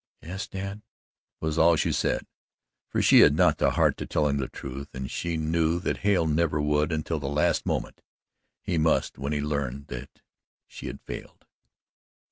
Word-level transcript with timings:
"Yes, 0.23 0.47
Dad," 0.47 0.81
was 1.41 1.59
all 1.59 1.75
she 1.75 1.91
said, 1.91 2.25
for 2.89 3.03
she 3.03 3.19
had 3.19 3.35
not 3.35 3.59
the 3.59 3.69
heart 3.69 3.97
to 3.97 4.07
tell 4.07 4.27
him 4.27 4.37
the 4.37 4.47
truth, 4.47 4.87
and 4.95 5.11
she 5.11 5.37
knew 5.37 5.79
that 5.79 5.97
Hale 5.97 6.25
never 6.25 6.59
would 6.59 6.91
until 6.91 7.19
the 7.19 7.29
last 7.29 7.67
moment 7.67 8.01
he 8.63 8.79
must, 8.79 9.19
when 9.19 9.31
he 9.31 9.41
learned 9.41 9.89
that 9.89 10.21
she 10.65 10.87
had 10.87 11.01
failed. 11.01 11.45